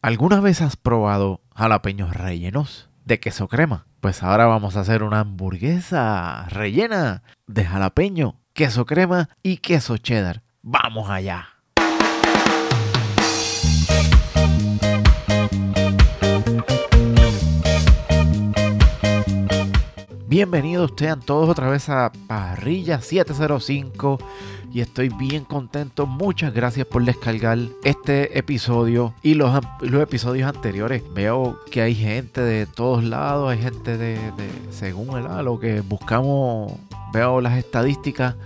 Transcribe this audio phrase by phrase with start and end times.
[0.00, 3.86] ¿Alguna vez has probado jalapeños rellenos de queso crema?
[4.00, 10.42] Pues ahora vamos a hacer una hamburguesa rellena de jalapeño, queso crema y queso cheddar.
[10.62, 11.57] ¡Vamos allá!
[20.38, 24.20] Bienvenidos sean todos otra vez a Parrilla 705
[24.72, 26.06] y estoy bien contento.
[26.06, 31.02] Muchas gracias por descargar este episodio y los, los episodios anteriores.
[31.12, 34.16] Veo que hay gente de todos lados, hay gente de,
[34.70, 36.72] según el, lo que buscamos,
[37.12, 38.36] veo las estadísticas.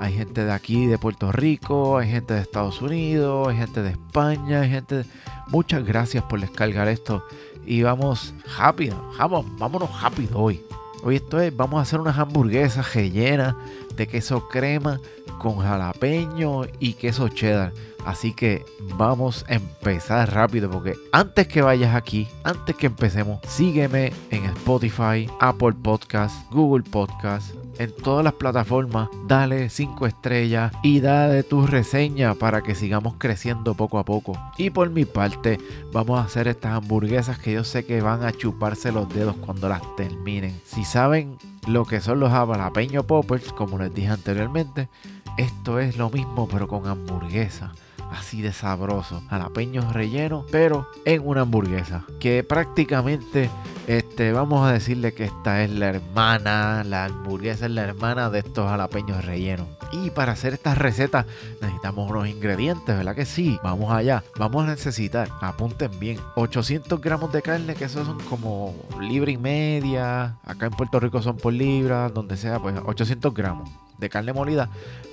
[0.00, 3.90] Hay gente de aquí, de Puerto Rico, hay gente de Estados Unidos, hay gente de
[3.90, 5.04] España, hay gente de...
[5.46, 7.24] Muchas gracias por descargar esto.
[7.64, 10.60] Y vamos rápido, vamos, vámonos rápido hoy.
[11.02, 13.54] Hoy esto es, vamos a hacer unas hamburguesas rellenas
[13.94, 15.00] de queso crema
[15.38, 17.72] con jalapeño y queso cheddar.
[18.04, 18.64] Así que
[18.96, 25.28] vamos a empezar rápido porque antes que vayas aquí, antes que empecemos, sígueme en Spotify,
[25.40, 32.34] Apple Podcast, Google Podcast, en todas las plataformas, dale 5 estrellas y dale tu reseña
[32.34, 34.38] para que sigamos creciendo poco a poco.
[34.56, 35.58] Y por mi parte,
[35.92, 39.68] vamos a hacer estas hamburguesas que yo sé que van a chuparse los dedos cuando
[39.68, 40.60] las terminen.
[40.64, 44.88] Si saben lo que son los jalapeño poppers, como les dije anteriormente,
[45.36, 47.72] esto es lo mismo pero con hamburguesa
[48.10, 49.22] así de sabroso.
[49.28, 52.04] Jalapeños rellenos, pero en una hamburguesa.
[52.20, 53.50] Que prácticamente,
[53.86, 58.40] este, vamos a decirle que esta es la hermana, la hamburguesa es la hermana de
[58.40, 59.68] estos jalapeños rellenos.
[59.92, 61.26] Y para hacer esta receta
[61.60, 63.58] necesitamos unos ingredientes, ¿verdad que sí?
[63.62, 64.24] Vamos allá.
[64.38, 69.36] Vamos a necesitar, apunten bien, 800 gramos de carne, que eso son como libra y
[69.36, 70.36] media.
[70.44, 74.68] Acá en Puerto Rico son por libra, donde sea, pues 800 gramos de carne molida,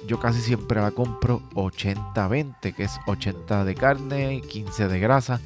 [0.07, 5.39] yo casi siempre la compro 80-20, que es 80 de carne y 15 de grasa,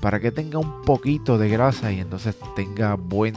[0.00, 3.34] para que tenga un poquito de grasa y entonces tenga buen,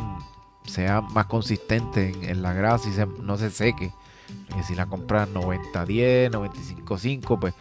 [0.66, 3.91] sea más consistente en, la grasa y no se seque.
[4.53, 7.53] Que si la compras 90-10, 95-5, pues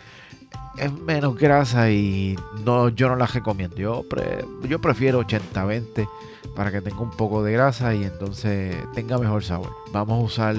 [0.77, 3.77] es menos grasa y no, yo no la recomiendo.
[3.77, 4.05] Yo,
[4.69, 6.09] yo prefiero 80-20
[6.55, 9.71] para que tenga un poco de grasa y entonces tenga mejor sabor.
[9.93, 10.57] Vamos a usar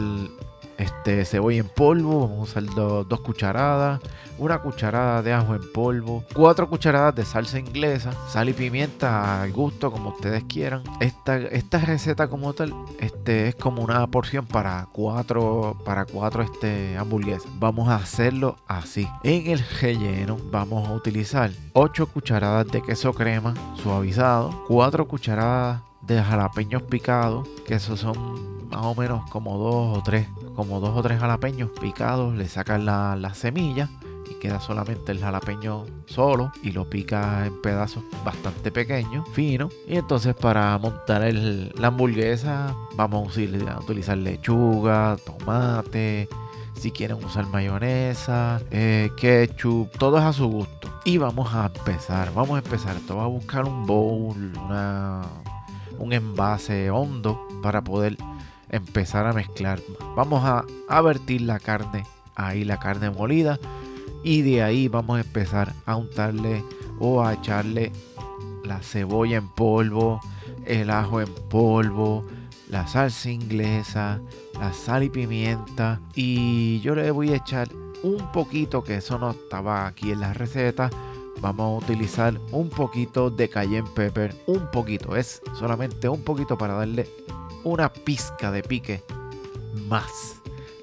[0.77, 3.99] este, cebolla en polvo, vamos a usar dos cucharadas,
[4.37, 9.51] una cucharada de ajo en polvo, cuatro cucharadas de salsa inglesa, sal y pimienta al
[9.51, 10.83] gusto como ustedes quieran.
[10.99, 16.97] Esta, esta receta como tal este, es como una porción para cuatro, para cuatro este,
[16.97, 17.47] hamburguesas.
[17.59, 19.07] Vamos a hacerlo así.
[19.23, 26.21] En el relleno vamos a utilizar 8 cucharadas de queso crema suavizado, 4 cucharadas de
[26.23, 31.03] jalapeños picados, que esos son más o menos como dos o tres como dos o
[31.03, 33.89] tres jalapeños picados, le sacas la, la semilla
[34.27, 39.71] y queda solamente el jalapeño solo y lo pica en pedazos bastante pequeños, finos.
[39.87, 46.27] Y entonces para montar la hamburguesa vamos a utilizar lechuga, tomate,
[46.73, 50.91] si quieren usar mayonesa, eh, ketchup, todo es a su gusto.
[51.05, 52.95] Y vamos a empezar, vamos a empezar.
[52.95, 55.21] Esto va a buscar un bowl, una,
[55.99, 58.17] un envase hondo para poder
[58.69, 59.79] empezar a mezclar.
[60.15, 62.03] Vamos a, vertir la carne,
[62.35, 63.59] ahí la carne molida.
[64.23, 66.63] Y de ahí vamos a empezar a untarle
[66.99, 67.91] o a echarle
[68.63, 70.19] la cebolla en polvo,
[70.65, 72.25] el ajo en polvo,
[72.69, 74.19] la salsa inglesa,
[74.59, 76.01] la sal y pimienta.
[76.15, 77.69] Y yo le voy a echar
[78.03, 80.89] un poquito, que eso no estaba aquí en la receta.
[81.39, 86.73] Vamos a utilizar un poquito de cayenne pepper, un poquito, es solamente un poquito para
[86.73, 87.07] darle
[87.63, 89.03] una pizca de pique
[89.87, 90.41] más,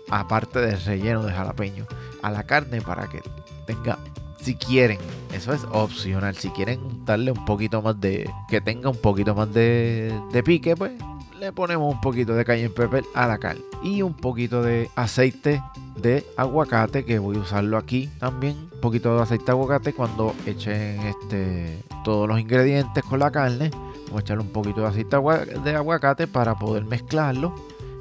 [0.08, 1.86] aparte del relleno de jalapeño,
[2.22, 3.22] a la carne para que
[3.66, 3.98] tenga,
[4.40, 4.98] si quieren,
[5.32, 9.52] eso es opcional, si quieren darle un poquito más de, que tenga un poquito más
[9.52, 10.92] de, pique, pues
[11.38, 15.62] le ponemos un poquito de cayenne pepper a la carne y un poquito de aceite
[15.96, 20.34] de aguacate que voy a usarlo aquí también un poquito de aceite de aguacate cuando
[20.46, 23.70] echen este todos los ingredientes con la carne
[24.06, 25.16] Vamos a echarle un poquito de aceite
[25.64, 27.54] de aguacate para poder mezclarlo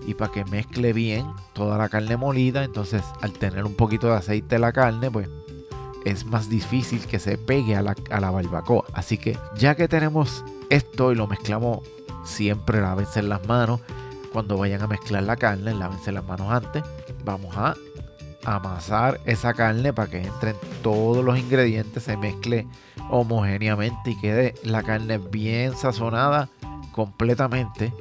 [0.05, 2.63] y para que mezcle bien toda la carne molida.
[2.63, 5.29] Entonces, al tener un poquito de aceite la carne, pues
[6.05, 8.85] es más difícil que se pegue a la, a barbacoa.
[8.93, 11.79] Así que ya que tenemos esto y lo mezclamos
[12.25, 13.81] siempre, lávense las manos.
[14.31, 16.83] Cuando vayan a mezclar la carne, lávense las manos antes.
[17.23, 17.75] Vamos a
[18.45, 22.67] amasar esa carne para que entren todos los ingredientes, se mezcle
[23.09, 26.49] homogéneamente y quede la carne bien sazonada
[26.91, 27.93] completamente.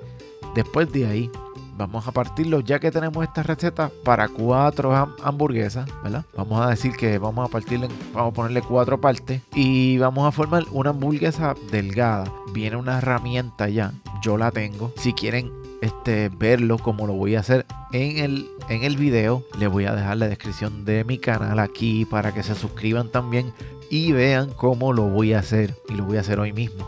[0.55, 1.31] Después de ahí
[1.77, 6.25] vamos a partirlo ya que tenemos esta receta para cuatro hamburguesas, ¿verdad?
[6.37, 10.33] Vamos a decir que vamos a partirle, vamos a ponerle cuatro partes y vamos a
[10.33, 12.31] formar una hamburguesa delgada.
[12.53, 13.93] Viene una herramienta ya,
[14.23, 14.93] yo la tengo.
[14.97, 19.69] Si quieren este, verlo como lo voy a hacer en el, en el video, les
[19.69, 23.53] voy a dejar la descripción de mi canal aquí para que se suscriban también
[23.91, 25.75] y vean cómo lo voy a hacer.
[25.89, 26.87] Y lo voy a hacer hoy mismo.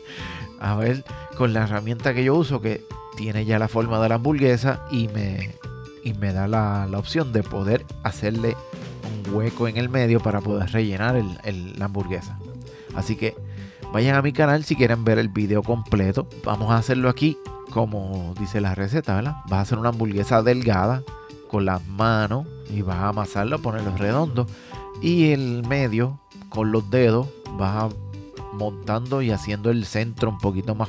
[0.60, 1.04] a ver,
[1.36, 2.82] con la herramienta que yo uso, que
[3.16, 5.50] tiene ya la forma de la hamburguesa y me,
[6.04, 8.56] y me da la, opción de poder hacerle
[9.26, 12.38] un hueco en el medio para poder rellenar el, la hamburguesa.
[12.94, 13.34] Así que
[13.92, 16.28] vayan a mi canal si quieren ver el video completo.
[16.44, 17.36] Vamos a hacerlo aquí
[17.70, 19.36] como dice la receta, ¿verdad?
[19.44, 21.02] Vas a hacer una hamburguesa delgada
[21.50, 24.46] con las manos y vas a amasarlo, ponerlo redondo.
[25.00, 27.92] Y el medio, con los dedos, vas
[28.52, 30.88] montando y haciendo el centro un poquito más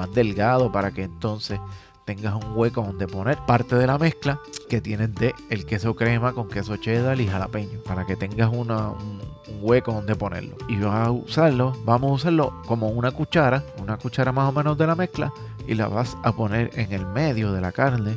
[0.00, 1.60] más delgado para que entonces
[2.06, 6.32] tengas un hueco donde poner parte de la mezcla que tienes de el queso crema
[6.32, 9.20] con queso cheddar y jalapeño para que tengas una, un,
[9.60, 14.32] hueco donde ponerlo y vas a usarlo vamos a usarlo como una cuchara una cuchara
[14.32, 15.32] más o menos de la mezcla
[15.66, 18.16] y la vas a poner en el medio de la carne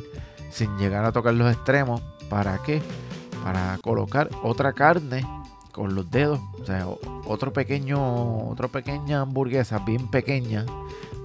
[0.50, 2.82] sin llegar a tocar los extremos para qué
[3.42, 5.26] para colocar otra carne
[5.72, 6.86] con los dedos o sea
[7.26, 10.64] otro pequeño otra pequeña hamburguesa bien pequeña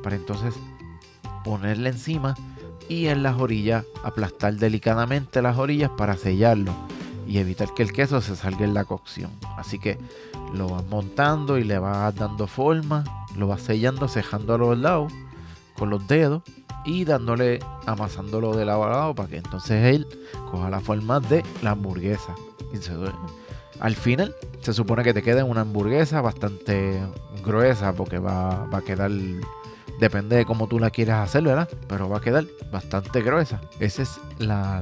[0.04, 0.54] para entonces
[1.44, 2.36] ponerle encima
[2.88, 6.74] y en las orillas aplastar delicadamente las orillas para sellarlo
[7.28, 9.30] y evitar que el queso se salga en la cocción.
[9.56, 10.00] Así que
[10.54, 13.04] lo vas montando y le vas dando forma,
[13.38, 15.14] lo vas sellando, cejando a los lados
[15.80, 16.44] con los dedos
[16.86, 20.06] y dándole, amasándolo de lado a lado para que entonces él
[20.52, 22.36] coja la forma de la hamburguesa.
[23.80, 27.02] al final se supone que te queda una hamburguesa bastante
[27.44, 29.12] gruesa porque va, va a quedar
[30.00, 31.68] Depende de cómo tú la quieras hacer, ¿verdad?
[31.90, 33.60] Pero va a quedar bastante gruesa.
[33.82, 34.82] Esa es la,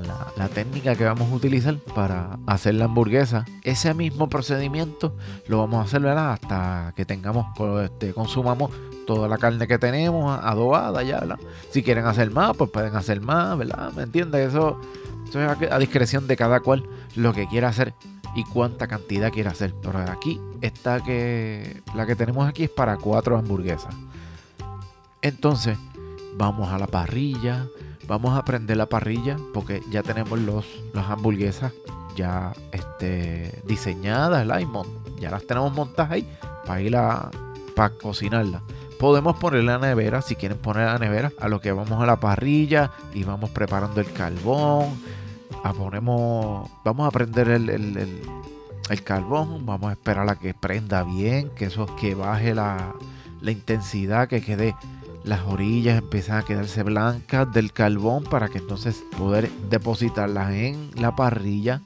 [0.54, 3.44] técnica que vamos a utilizar para hacer la hamburguesa.
[3.64, 5.16] Ese mismo procedimiento
[5.48, 6.34] lo vamos a hacer, ¿verdad?
[6.34, 7.48] Hasta que tengamos,
[7.84, 8.72] este, consumamos
[9.08, 11.40] toda la carne que tenemos adobada ya, ¿verdad?
[11.72, 13.92] Si quieren hacer más, pues pueden hacer más, ¿verdad?
[13.94, 14.50] ¿Me entiendes?
[14.50, 14.80] Eso,
[15.30, 16.84] es a, a discreción de cada cual
[17.16, 17.96] lo que quiera hacer
[18.36, 19.74] y cuánta cantidad quiera hacer.
[19.82, 23.96] Pero aquí, esta que la que tenemos aquí es para cuatro hamburguesas.
[25.22, 25.78] Entonces,
[26.38, 27.68] vamos a la parrilla,
[28.08, 31.74] vamos a prender la parrilla porque ya tenemos los, las hamburguesas
[32.16, 34.60] ya este, diseñadas, la
[35.20, 36.28] ya las tenemos montadas ahí
[36.66, 37.30] para ir a
[37.76, 38.64] para cocinarlas.
[39.00, 42.20] Podemos poner la nevera, si quieren poner la nevera, a lo que vamos a la
[42.20, 45.00] parrilla y vamos preparando el carbón.
[45.64, 51.52] A ponemos, vamos a prender el, el, carbón, vamos a esperar a que prenda bien,
[51.56, 52.96] que eso que baje la,
[53.42, 54.76] la intensidad, que quede
[55.28, 61.16] las orillas empiezan a quedarse blancas del carbón para que entonces poder depositarlas en la
[61.16, 61.82] parrilla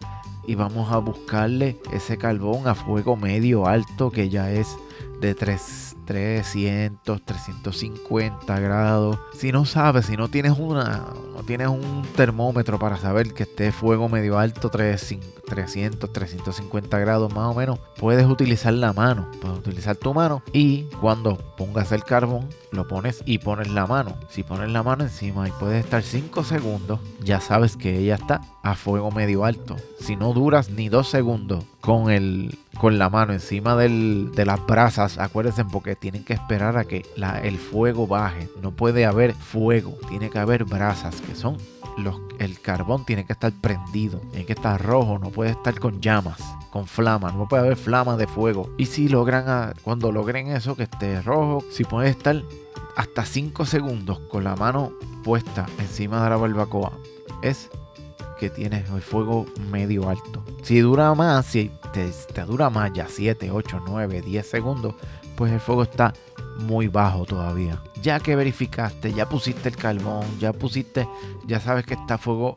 [0.48, 4.78] y vamos a buscarle ese carbón a fuego medio alto que ya es
[5.22, 9.18] de 3 300, 350 grados.
[9.34, 13.72] Si no sabes, si no tienes una, no tienes un termómetro para saber que esté
[13.72, 19.32] fuego medio alto, 300, 350 grados más o menos, puedes utilizar la mano.
[19.42, 24.18] Puedes utilizar tu mano y cuando pongas el carbón, lo pones y pones la mano.
[24.30, 28.42] Si pones la mano encima y puedes estar 5 segundos, ya sabes que ella está
[28.64, 29.78] a fuego medio alto.
[30.02, 34.66] Si no duras ni 2 segundos con el con la mano encima del, de las
[34.66, 37.06] brasas, acuérdense porque tienen que esperar a que
[37.44, 38.50] el fuego baje.
[38.62, 41.58] No puede haber fuego, tiene que haber brasas que son
[41.98, 46.02] los, el carbón tiene que estar prendido, tiene que estar rojo, no puede estar con
[46.02, 46.40] llamas,
[46.70, 48.70] con flama, no puede haber flama de fuego.
[48.78, 52.42] Y si logran, cuando logren eso, que esté rojo, si puede estar
[52.96, 56.94] hasta 5 segundos con la mano puesta encima de la barbacoa,
[57.42, 57.70] es
[58.42, 60.44] que tienes el fuego medio alto.
[60.64, 64.96] Si dura más, si te, dura más ya 7, 8, 9, 10 segundos,
[65.36, 66.12] pues el fuego está
[66.58, 67.80] muy bajo todavía.
[68.02, 71.08] Ya que verificaste, ya pusiste el carbón, ya pusiste,
[71.46, 72.56] ya sabes que está fuego,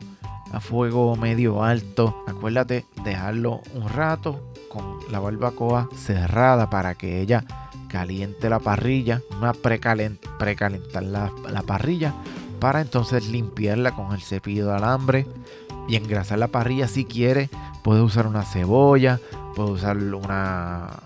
[0.51, 2.23] a fuego medio alto.
[2.25, 7.45] Acuérdate, dejarlo un rato con la barbacoa cerrada para que ella
[7.89, 12.15] caliente la parrilla, una precalentar la, la parrilla
[12.59, 15.27] para entonces limpiarla con el cepillo de alambre
[15.87, 17.49] y engrasar la parrilla si quiere.
[17.83, 19.19] Puedes usar una cebolla,
[19.55, 21.03] puedes usar una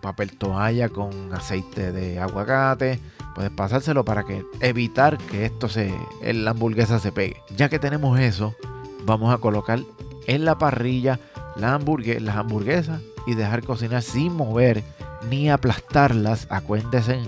[0.00, 3.00] papel toalla con aceite de aguacate.
[3.34, 7.36] Puedes pasárselo para que evitar que esto se, la hamburguesa se pegue.
[7.56, 8.54] Ya que tenemos eso,
[9.04, 9.80] vamos a colocar
[10.26, 11.18] en la parrilla
[11.56, 14.82] la las hamburguesas y dejar cocinar sin mover
[15.30, 16.46] ni aplastarlas.
[16.50, 17.20] Acuérdense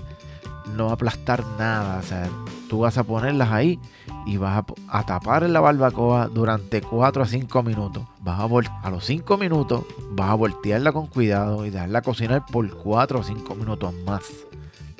[0.75, 1.99] no aplastar nada.
[1.99, 2.29] O sea,
[2.69, 3.79] tú vas a ponerlas ahí
[4.25, 8.03] y vas a, tapar en la barbacoa durante 4 a 5 minutos.
[8.21, 8.47] Vas a,
[8.83, 13.23] a los 5 minutos vas a voltearla con cuidado y dejarla cocinar por 4 o
[13.23, 14.23] 5 minutos más.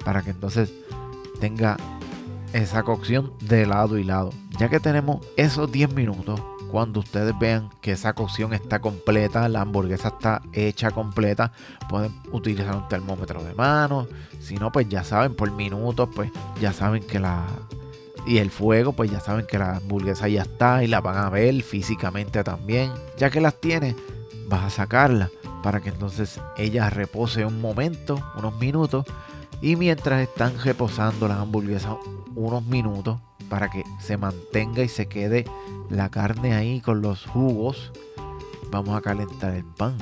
[0.04, 0.72] Para que entonces
[1.40, 1.78] tenga
[2.54, 4.32] esa cocción de lado y lado.
[4.60, 9.62] Ya que tenemos esos 10 minutos, cuando ustedes vean que esa cocción está completa, la
[9.62, 11.52] hamburguesa está hecha completa,
[11.90, 14.08] pueden utilizar un termómetro de mano.
[14.40, 16.32] Si no, pues ya saben, por minutos, pues
[16.62, 17.46] ya saben que la...
[18.26, 21.30] Y el fuego, pues ya saben que la hamburguesa ya está y la van a
[21.30, 22.92] ver físicamente también.
[23.18, 23.96] Ya que las tienes,
[24.50, 25.30] vas a sacarla
[25.64, 29.06] para que entonces ella repose un momento, unos minutos.
[29.62, 31.96] Y mientras están reposando las hamburguesas
[32.36, 33.18] unos minutos,
[33.50, 35.46] para que se mantenga y se quede
[35.90, 37.92] la carne ahí con los jugos,
[38.72, 39.98] vamos a calentar el pan.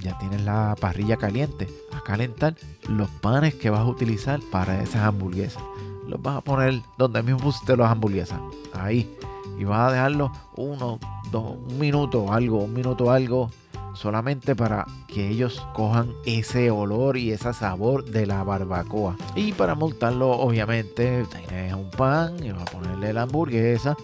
[0.00, 1.66] Ya tienes la parrilla caliente.
[1.92, 2.54] A calentar
[2.88, 5.62] los panes que vas a utilizar para esas hamburguesas.
[6.06, 8.40] Los vas a poner donde mismo pusiste las hamburguesas.
[8.72, 9.10] Ahí.
[9.58, 10.98] Y vas a dejarlo uno,
[11.32, 13.50] dos, un minuto algo, un minuto algo
[13.98, 19.16] solamente para que ellos cojan ese olor y ese sabor de la barbacoa.
[19.34, 23.96] Y para montarlo, obviamente, tienes un pan y vas a ponerle la hamburguesa.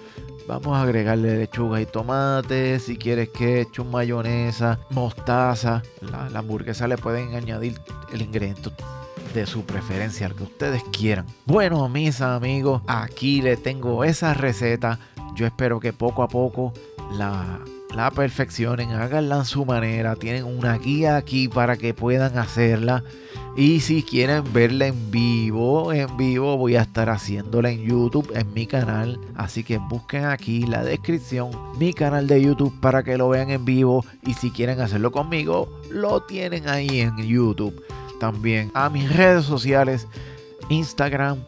[0.46, 5.82] Vamos a agregarle lechuga y tomate, si quieres ketchup, mayonesa, mostaza.
[6.02, 7.80] La, hamburguesa le pueden añadir
[8.12, 8.70] el ingrediente
[9.32, 11.26] de su preferencia, al que ustedes quieran.
[11.46, 14.98] Bueno, mis amigos, aquí le tengo esa receta.
[15.34, 16.74] Yo espero que poco a poco
[17.12, 17.60] la
[17.94, 20.16] la perfeccionen, háganla a su manera.
[20.16, 23.04] Tienen una guía aquí para que puedan hacerla.
[23.56, 28.52] Y si quieren verla en vivo, en vivo voy a estar haciéndola en YouTube, en
[28.52, 29.20] mi canal.
[29.36, 33.64] Así que busquen aquí la descripción, mi canal de YouTube para que lo vean en
[33.64, 34.04] vivo.
[34.26, 37.80] Y si quieren hacerlo conmigo, lo tienen ahí en YouTube.
[38.18, 40.08] También a mis redes sociales,
[40.68, 41.38] Instagram,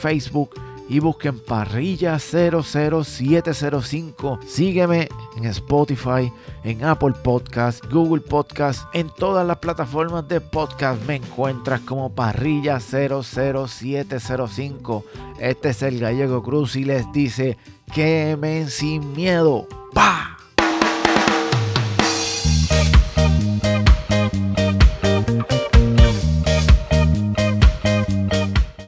[0.00, 0.50] Facebook
[0.88, 4.40] y busquen Parrilla 00705.
[4.46, 6.32] Sígueme en Spotify,
[6.64, 12.80] en Apple Podcast, Google Podcast, en todas las plataformas de podcast me encuentras como Parrilla
[12.80, 15.04] 00705.
[15.40, 17.58] Este es el Gallego Cruz y les dice,
[17.92, 19.66] quemen sin miedo.
[19.92, 20.25] ¡Pah!